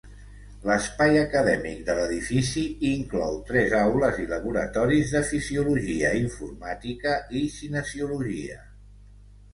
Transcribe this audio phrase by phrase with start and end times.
[0.67, 8.59] L'espai acadèmic de l'edifici inclou tres aules i laboratoris de fisiologia, informàtica i cinesiologia.